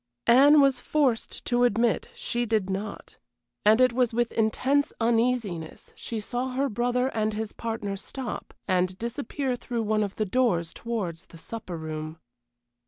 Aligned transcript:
Anne 0.25 0.59
was 0.59 0.79
forced 0.81 1.45
to 1.45 1.63
admit 1.63 2.07
she 2.15 2.43
did 2.43 2.71
not; 2.71 3.17
and 3.63 3.79
it 3.79 3.93
was 3.93 4.15
with 4.15 4.31
intense 4.31 4.91
uneasiness 4.99 5.93
she 5.95 6.19
saw 6.19 6.53
her 6.53 6.67
brother 6.69 7.09
and 7.09 7.33
his 7.33 7.53
partner 7.53 7.95
stop, 7.95 8.51
and 8.67 8.97
disappear 8.97 9.55
through 9.55 9.83
one 9.83 10.01
of 10.01 10.15
the 10.15 10.25
doors 10.25 10.73
towards 10.73 11.27
the 11.27 11.37
supper 11.37 11.77
room. 11.77 12.17